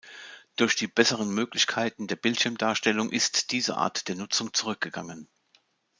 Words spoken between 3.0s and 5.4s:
ist diese Art der Nutzung zurückgegangen.